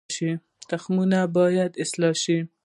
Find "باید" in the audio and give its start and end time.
1.37-1.71